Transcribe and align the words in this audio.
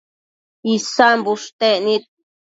Isan 0.73 1.17
bushtec 1.25 1.77
nid 1.85 2.03